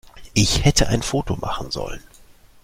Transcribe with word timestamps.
Ich 0.33 0.65
hätte 0.65 0.87
ein 0.87 1.03
Foto 1.03 1.35
machen 1.35 1.69
sollen. 1.69 2.01